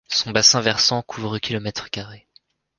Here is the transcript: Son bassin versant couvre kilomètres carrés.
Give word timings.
Son 0.09 0.31
bassin 0.31 0.61
versant 0.61 1.03
couvre 1.03 1.37
kilomètres 1.37 1.91
carrés. 1.91 2.27